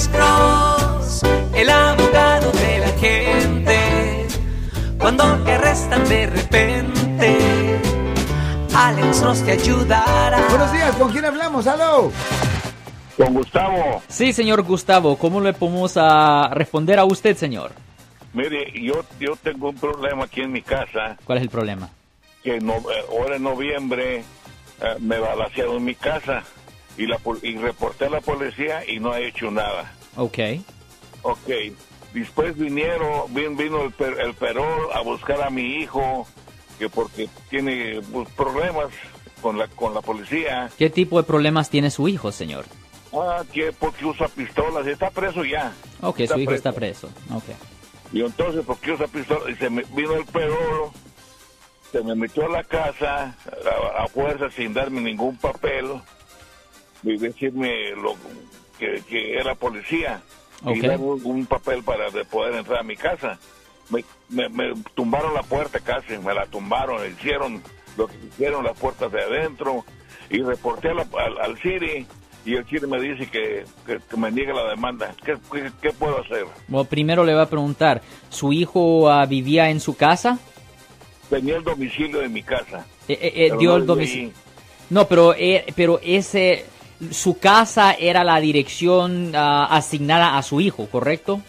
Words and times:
Alex 0.00 0.08
Cross, 0.08 1.22
el 1.54 1.68
abogado 1.68 2.50
de 2.52 2.78
la 2.78 2.88
gente. 2.98 4.26
Cuando 4.98 5.24
te 5.44 5.52
arrestan 5.52 6.08
de 6.08 6.26
repente, 6.26 7.38
Alex 8.74 9.20
Cross 9.20 9.44
te 9.44 9.52
ayudará. 9.52 10.40
Buenos 10.48 10.72
días, 10.72 10.96
¿con 10.96 11.12
quién 11.12 11.26
hablamos? 11.26 11.66
¡Aló! 11.66 12.10
Con 13.18 13.34
Gustavo. 13.34 14.02
Sí, 14.08 14.32
señor 14.32 14.62
Gustavo, 14.62 15.18
¿cómo 15.18 15.38
le 15.42 15.52
podemos 15.52 15.98
a 15.98 16.48
responder 16.54 16.98
a 16.98 17.04
usted, 17.04 17.36
señor? 17.36 17.72
Mire, 18.32 18.72
yo, 18.80 19.04
yo 19.18 19.36
tengo 19.36 19.68
un 19.68 19.76
problema 19.76 20.24
aquí 20.24 20.40
en 20.40 20.52
mi 20.52 20.62
casa, 20.62 21.18
¿Cuál 21.24 21.38
es 21.38 21.44
el 21.44 21.50
problema? 21.50 21.90
que 22.42 22.58
no, 22.58 22.76
eh, 22.76 23.04
ahora 23.10 23.36
en 23.36 23.42
noviembre 23.42 24.20
eh, 24.20 24.96
me 24.98 25.18
balacearon 25.18 25.76
en 25.76 25.84
mi 25.84 25.94
casa 25.94 26.42
y, 26.96 27.06
la, 27.06 27.18
y 27.42 27.56
reporté 27.56 28.06
a 28.06 28.10
la 28.10 28.20
policía 28.20 28.82
y 28.86 28.98
no 29.00 29.12
ha 29.12 29.20
hecho 29.20 29.50
nada. 29.50 29.92
Ok. 30.16 30.38
Ok, 31.22 31.48
después 32.14 32.56
vinieron, 32.56 33.32
vin- 33.34 33.56
vino 33.56 33.82
el, 33.82 33.92
per- 33.92 34.18
el 34.20 34.34
perol 34.34 34.90
a 34.94 35.00
buscar 35.02 35.42
a 35.42 35.50
mi 35.50 35.76
hijo, 35.76 36.26
que 36.78 36.88
porque 36.88 37.28
tiene 37.50 38.00
pues, 38.12 38.28
problemas 38.30 38.86
con 39.42 39.58
la, 39.58 39.68
con 39.68 39.94
la 39.94 40.00
policía. 40.00 40.70
¿Qué 40.78 40.88
tipo 40.90 41.18
de 41.20 41.26
problemas 41.26 41.68
tiene 41.70 41.90
su 41.90 42.08
hijo, 42.08 42.32
señor? 42.32 42.64
Ah, 43.12 43.42
que 43.52 43.72
porque 43.72 44.04
usa 44.06 44.28
pistolas, 44.28 44.86
está 44.86 45.10
preso 45.10 45.44
ya. 45.44 45.72
Ok, 46.00 46.20
su 46.26 46.38
hijo 46.38 46.52
está 46.52 46.72
preso. 46.72 47.08
Ok. 47.32 47.44
Y 48.12 48.22
entonces, 48.22 48.64
porque 48.66 48.92
usa 48.92 49.06
pistola? 49.08 49.50
Y 49.50 49.56
se 49.56 49.68
me 49.70 49.82
vino 49.94 50.14
el 50.14 50.24
perro, 50.26 50.92
se 51.92 52.02
me 52.02 52.14
metió 52.14 52.46
a 52.46 52.48
la 52.48 52.64
casa 52.64 53.36
a, 53.96 54.04
a 54.04 54.08
fuerza 54.08 54.48
sin 54.56 54.72
darme 54.74 55.00
ningún 55.00 55.36
papel 55.36 55.86
decirme 57.02 57.90
lo, 57.90 58.14
que, 58.78 59.02
que 59.08 59.34
era 59.38 59.54
policía 59.54 60.22
Ok. 60.64 60.76
y 60.76 60.80
darme 60.80 61.04
un, 61.04 61.20
un 61.24 61.46
papel 61.46 61.82
para 61.82 62.10
de 62.10 62.24
poder 62.24 62.54
entrar 62.54 62.80
a 62.80 62.82
mi 62.82 62.96
casa. 62.96 63.38
Me, 63.90 64.04
me- 64.28 64.48
me 64.48 64.74
tumbaron 64.94 65.34
la 65.34 65.42
puerta 65.42 65.80
casi, 65.80 66.16
me 66.18 66.32
la 66.34 66.46
tumbaron, 66.46 67.00
hicieron 67.10 67.62
lo 67.96 68.06
que 68.06 68.16
hicieron 68.28 68.64
las 68.64 68.78
puertas 68.78 69.10
de 69.10 69.20
adentro 69.20 69.84
y 70.30 70.42
reporté 70.42 70.94
la- 70.94 71.06
al, 71.18 71.38
al 71.40 71.58
City 71.58 72.06
y 72.46 72.54
el 72.54 72.64
City 72.66 72.86
me 72.86 73.00
dice 73.00 73.28
que, 73.30 73.64
que, 73.86 73.98
que 74.08 74.16
me 74.16 74.30
niegue 74.30 74.52
la 74.54 74.68
demanda. 74.70 75.14
¿Qué, 75.24 75.36
qué, 75.52 75.70
qué 75.82 75.90
puedo 75.92 76.20
hacer? 76.20 76.46
Bueno, 76.68 76.88
primero 76.88 77.24
le 77.24 77.32
voy 77.34 77.42
a 77.42 77.46
preguntar, 77.46 78.00
¿su 78.28 78.52
hijo 78.52 79.10
ah, 79.10 79.26
vivía 79.26 79.68
en 79.70 79.80
su 79.80 79.96
casa? 79.96 80.38
Tenía 81.28 81.56
el 81.56 81.64
domicilio 81.64 82.20
de 82.20 82.28
mi 82.28 82.42
casa. 82.42 82.86
Eh, 83.08 83.18
eh, 83.20 83.32
eh, 83.46 83.52
dio 83.58 83.70
no 83.70 83.76
el 83.76 83.86
domicilio. 83.86 84.30
No, 84.88 85.06
pero, 85.06 85.34
eh, 85.36 85.64
pero 85.76 86.00
ese, 86.02 86.64
su 87.10 87.38
casa 87.38 87.92
era 87.92 88.24
la 88.24 88.40
dirección 88.40 89.32
ah, 89.34 89.66
asignada 89.70 90.36
a 90.36 90.42
su 90.42 90.60
hijo, 90.60 90.86
¿correcto? 90.86 91.40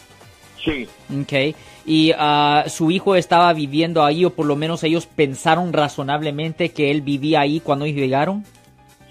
Sí, 0.64 0.88
Ok. 1.22 1.56
Y 1.86 2.12
ah, 2.18 2.66
su 2.68 2.92
hijo 2.92 3.16
estaba 3.16 3.52
viviendo 3.54 4.06
ahí, 4.06 4.24
o 4.26 4.30
por 4.30 4.46
lo 4.46 4.56
menos 4.56 4.84
ellos 4.84 5.08
pensaron 5.08 5.74
razonablemente 5.74 6.70
que 6.70 6.92
él 6.92 7.02
vivía 7.02 7.42
ahí 7.42 7.60
cuando 7.60 7.86
ellos 7.86 8.00
llegaron. 8.00 8.46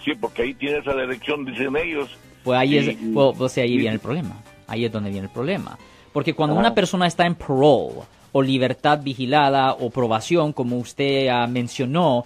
sí, 0.05 0.13
porque 0.19 0.43
ahí 0.43 0.55
tiene 0.55 0.79
esa 0.79 0.95
dirección, 0.95 1.45
dicen 1.45 1.77
ellos. 1.77 2.09
Pues 2.45 2.59
ahí 2.59 2.79
es, 2.79 2.87
Y- 2.89 2.93
pues, 3.13 3.37
pues 3.37 3.59
ahí 3.59 3.73
y- 3.75 3.77
viene 3.77 3.95
el 3.95 4.01
problema. 4.01 4.37
Ahí 4.69 4.85
es 4.85 4.93
donde 4.93 5.11
viene 5.11 5.27
el 5.27 5.33
problema. 5.33 5.77
Porque 6.13 6.33
cuando 6.33 6.55
una 6.57 6.75
persona 6.75 7.07
está 7.07 7.27
en 7.27 7.35
parole 7.35 8.03
o 8.33 8.41
libertad 8.43 9.01
vigilada 9.03 9.73
o 9.75 9.91
probación, 9.91 10.53
como 10.53 10.79
usted 10.79 11.29
ah, 11.29 11.47
mencionó, 11.49 12.25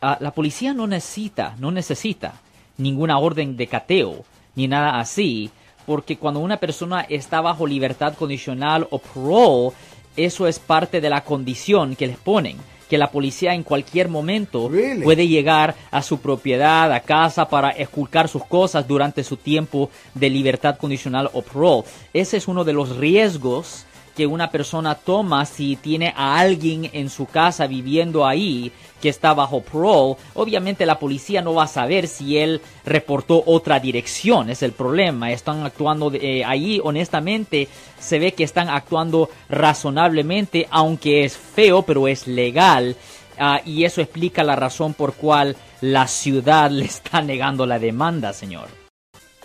ah, 0.00 0.16
la 0.20 0.30
policía 0.30 0.72
no 0.72 0.86
necesita, 0.86 1.56
no 1.58 1.70
necesita 1.72 2.34
ninguna 2.80 3.18
orden 3.18 3.56
de 3.56 3.66
cateo 3.66 4.24
ni 4.56 4.66
nada 4.66 4.98
así, 4.98 5.50
porque 5.86 6.16
cuando 6.16 6.40
una 6.40 6.58
persona 6.58 7.06
está 7.08 7.40
bajo 7.40 7.66
libertad 7.66 8.14
condicional 8.14 8.86
o 8.90 8.98
parole, 8.98 9.70
eso 10.16 10.46
es 10.46 10.58
parte 10.58 11.00
de 11.00 11.10
la 11.10 11.22
condición 11.22 11.96
que 11.96 12.06
les 12.06 12.16
ponen, 12.16 12.56
que 12.88 12.98
la 12.98 13.10
policía 13.10 13.54
en 13.54 13.62
cualquier 13.62 14.08
momento 14.08 14.68
Really? 14.68 15.02
puede 15.02 15.28
llegar 15.28 15.76
a 15.90 16.02
su 16.02 16.18
propiedad, 16.18 16.92
a 16.92 17.00
casa, 17.00 17.48
para 17.48 17.70
esculcar 17.70 18.28
sus 18.28 18.44
cosas 18.44 18.86
durante 18.86 19.22
su 19.22 19.36
tiempo 19.36 19.90
de 20.14 20.28
libertad 20.30 20.76
condicional 20.76 21.30
o 21.32 21.42
parole. 21.42 21.84
Ese 22.12 22.36
es 22.36 22.48
uno 22.48 22.64
de 22.64 22.72
los 22.72 22.96
riesgos 22.96 23.86
que 24.14 24.26
una 24.26 24.50
persona 24.50 24.94
toma 24.94 25.44
si 25.46 25.76
tiene 25.76 26.12
a 26.16 26.38
alguien 26.38 26.90
en 26.92 27.10
su 27.10 27.26
casa 27.26 27.66
viviendo 27.66 28.26
ahí 28.26 28.72
que 29.00 29.08
está 29.08 29.34
bajo 29.34 29.62
parole. 29.62 30.16
Obviamente 30.34 30.86
la 30.86 30.98
policía 30.98 31.42
no 31.42 31.54
va 31.54 31.64
a 31.64 31.68
saber 31.68 32.06
si 32.06 32.38
él 32.38 32.60
reportó 32.84 33.42
otra 33.46 33.80
dirección, 33.80 34.50
es 34.50 34.62
el 34.62 34.72
problema. 34.72 35.32
Están 35.32 35.64
actuando 35.64 36.12
eh, 36.12 36.44
ahí, 36.44 36.80
honestamente, 36.82 37.68
se 37.98 38.18
ve 38.18 38.32
que 38.32 38.44
están 38.44 38.68
actuando 38.68 39.30
razonablemente, 39.48 40.68
aunque 40.70 41.24
es 41.24 41.36
feo, 41.36 41.82
pero 41.82 42.08
es 42.08 42.26
legal. 42.26 42.96
Ah, 43.38 43.62
y 43.64 43.84
eso 43.84 44.02
explica 44.02 44.44
la 44.44 44.56
razón 44.56 44.92
por 44.92 45.14
cual 45.14 45.56
la 45.80 46.06
ciudad 46.06 46.70
le 46.70 46.84
está 46.84 47.22
negando 47.22 47.66
la 47.66 47.78
demanda, 47.78 48.32
señor. 48.32 48.79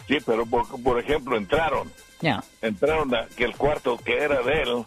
Sí, 0.08 0.18
pero 0.26 0.46
por, 0.46 0.66
por 0.82 1.00
ejemplo, 1.00 1.38
entraron, 1.38 1.92
entraron 2.62 3.14
a 3.16 3.26
que 3.36 3.44
el 3.44 3.56
cuarto 3.56 3.98
que 3.98 4.18
era 4.18 4.42
de 4.42 4.62
él, 4.62 4.86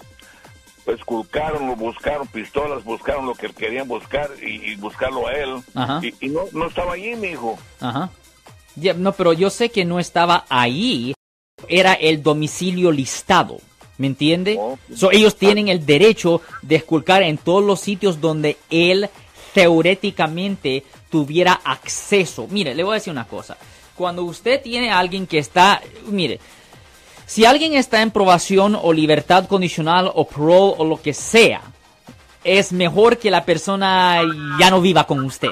pues 0.84 1.04
culcaron, 1.04 1.66
lo 1.66 1.76
buscaron, 1.76 2.26
pistolas, 2.28 2.84
buscaron 2.84 3.26
lo 3.26 3.34
que 3.34 3.48
querían 3.48 3.88
buscar 3.88 4.30
y, 4.42 4.72
y 4.72 4.76
buscarlo 4.76 5.26
a 5.26 5.32
él. 5.32 5.62
Ajá. 5.74 6.00
Y, 6.02 6.14
y 6.26 6.28
no, 6.28 6.42
no 6.52 6.68
estaba 6.68 6.94
allí, 6.94 7.14
mi 7.16 7.28
hijo. 7.28 7.58
Ajá. 7.80 8.10
No, 8.96 9.12
pero 9.12 9.32
yo 9.32 9.50
sé 9.50 9.70
que 9.70 9.84
no 9.84 9.98
estaba 9.98 10.44
ahí. 10.48 11.14
Era 11.68 11.94
el 11.94 12.22
domicilio 12.22 12.92
listado. 12.92 13.58
¿Me 13.98 14.06
entiende? 14.06 14.56
Oh. 14.58 14.78
So, 14.94 15.10
ellos 15.10 15.36
tienen 15.36 15.66
el 15.66 15.84
derecho 15.84 16.40
de 16.62 16.76
esculcar 16.76 17.24
en 17.24 17.36
todos 17.36 17.64
los 17.64 17.80
sitios 17.80 18.20
donde 18.20 18.56
él 18.70 19.10
teóricamente 19.52 20.84
tuviera 21.10 21.60
acceso. 21.64 22.46
Mire, 22.48 22.76
le 22.76 22.84
voy 22.84 22.92
a 22.92 22.94
decir 22.94 23.10
una 23.12 23.26
cosa. 23.26 23.56
Cuando 23.98 24.22
usted 24.22 24.62
tiene 24.62 24.91
a 24.91 24.98
alguien 24.98 25.26
que 25.26 25.38
está, 25.38 25.82
mire, 26.06 26.38
si 27.26 27.44
alguien 27.44 27.75
está 27.75 28.00
en 28.00 28.10
probación 28.12 28.78
o 28.81 28.92
libertad 28.92 29.47
condicional 29.47 30.10
o 30.14 30.26
parole 30.26 30.75
o 30.78 30.84
lo 30.84 31.03
que 31.03 31.12
sea, 31.12 31.60
es 32.44 32.72
mejor 32.72 33.19
que 33.19 33.31
la 33.31 33.44
persona 33.44 34.22
ya 34.58 34.70
no 34.70 34.81
viva 34.81 35.04
con 35.04 35.22
usted 35.25 35.50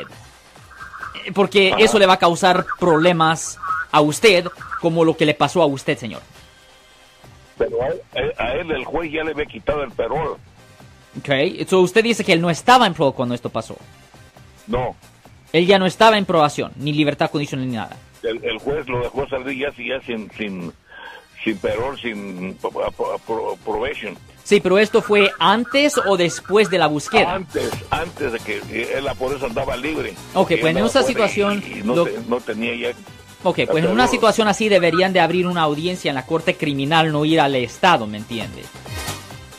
porque 1.34 1.74
eso 1.78 1.98
le 1.98 2.06
va 2.06 2.12
a 2.14 2.18
causar 2.18 2.64
problemas 2.78 3.58
a 3.90 4.00
usted 4.00 4.46
como 4.80 5.04
lo 5.04 5.16
que 5.16 5.26
le 5.26 5.34
pasó 5.34 5.60
a 5.60 5.66
usted, 5.66 5.98
señor. 5.98 6.22
Pero 7.58 7.82
a, 7.82 7.88
él- 7.88 8.32
a 8.38 8.52
él 8.54 8.70
el 8.70 8.84
juez 8.84 9.10
ya 9.12 9.24
le 9.24 9.32
había 9.32 9.46
quitado 9.46 9.82
el 9.82 9.90
perol. 9.90 10.36
Okay. 11.18 11.66
So 11.68 11.80
usted 11.80 12.04
dice 12.04 12.22
que 12.22 12.32
él 12.32 12.40
no 12.40 12.48
estaba 12.48 12.86
en 12.86 12.94
pro 12.94 13.10
cuando 13.10 13.34
esto 13.34 13.48
pasó. 13.50 13.76
No, 14.68 14.94
Él 15.52 15.66
ya 15.66 15.78
no 15.80 15.86
estaba 15.86 16.16
en 16.18 16.26
probación, 16.26 16.72
ni 16.76 16.92
libertad 16.92 17.30
condicional 17.30 17.66
ni 17.68 17.74
nada. 17.76 17.96
El, 18.22 18.44
el 18.44 18.58
juez 18.58 18.88
lo 18.88 19.00
dejó 19.02 19.28
salir 19.28 19.58
ya, 19.58 19.70
ya 19.76 20.00
sin, 20.06 20.30
sin, 20.32 20.72
sin 21.44 21.58
perol, 21.58 21.98
sin 22.00 22.54
pro- 22.54 22.70
pro- 22.70 23.18
pro- 23.26 23.58
probation. 23.64 24.16
Sí, 24.44 24.60
pero 24.60 24.78
esto 24.78 25.02
fue 25.02 25.30
antes 25.40 25.98
o 26.06 26.16
después 26.16 26.70
de 26.70 26.78
la 26.78 26.86
búsqueda. 26.86 27.34
Antes, 27.34 27.68
antes 27.90 28.32
de 28.32 28.38
que 28.38 28.58
él 28.96 29.04
por 29.18 29.34
eso 29.34 29.46
andaba 29.46 29.76
libre. 29.76 30.14
Ok, 30.34 30.52
pues 30.60 30.76
en 30.76 30.84
esa 30.84 31.02
situación, 31.02 31.62
Y, 31.66 31.78
y 31.80 31.82
no, 31.82 31.96
lo- 31.96 32.04
te- 32.04 32.18
no 32.28 32.40
tenía 32.40 32.74
ya. 32.76 32.96
Ok, 33.42 33.60
pues 33.70 33.84
en 33.84 33.90
una 33.90 34.06
situación 34.08 34.48
así 34.48 34.68
deberían 34.68 35.12
de 35.12 35.20
abrir 35.20 35.46
una 35.46 35.62
audiencia 35.62 36.08
en 36.10 36.14
la 36.16 36.26
corte 36.26 36.56
criminal, 36.56 37.12
no 37.12 37.24
ir 37.24 37.40
al 37.40 37.54
Estado, 37.56 38.06
¿me 38.06 38.16
entiende? 38.18 38.62